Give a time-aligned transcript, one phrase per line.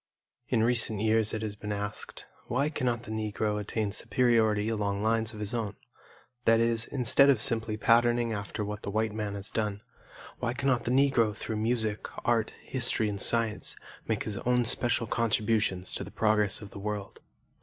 [0.47, 5.31] In recent years it has been asked, "Why cannot the Negro attain superiority along lines
[5.31, 5.75] of his own,"
[6.45, 9.81] that is, instead of simply patterning after what the white man has done,
[10.39, 13.75] why cannot the Negro through music, art, history, and science,
[14.07, 17.19] make his own special contributions to the progress of the world?